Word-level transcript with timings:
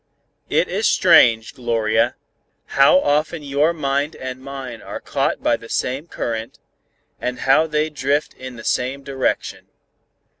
"It 0.49 0.67
is 0.67 0.87
strange, 0.89 1.53
Gloria, 1.53 2.15
how 2.73 2.97
often 3.01 3.43
your 3.43 3.71
mind 3.71 4.15
and 4.15 4.41
mine 4.41 4.81
are 4.81 4.99
caught 4.99 5.43
by 5.43 5.57
the 5.57 5.69
same 5.69 6.07
current, 6.07 6.57
and 7.19 7.41
how 7.41 7.67
they 7.67 7.91
drift 7.91 8.33
in 8.33 8.55
the 8.55 8.63
same 8.63 9.03
direction. 9.03 9.67